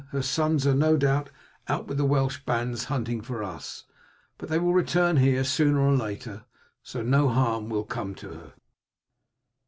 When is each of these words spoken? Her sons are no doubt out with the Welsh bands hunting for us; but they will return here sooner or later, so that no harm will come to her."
Her 0.09 0.23
sons 0.23 0.65
are 0.65 0.73
no 0.73 0.97
doubt 0.97 1.29
out 1.67 1.85
with 1.87 1.99
the 1.99 2.05
Welsh 2.05 2.39
bands 2.43 2.85
hunting 2.85 3.21
for 3.21 3.43
us; 3.43 3.85
but 4.39 4.49
they 4.49 4.57
will 4.57 4.73
return 4.73 5.17
here 5.17 5.43
sooner 5.43 5.79
or 5.79 5.93
later, 5.95 6.43
so 6.81 7.03
that 7.03 7.07
no 7.07 7.29
harm 7.29 7.69
will 7.69 7.83
come 7.85 8.15
to 8.15 8.29
her." 8.31 8.53